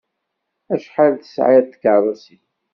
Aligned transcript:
Acḥal 0.73 1.13
tesɛiḍ 1.17 1.63
d 1.67 1.71
tikeṛṛusin? 1.71 2.43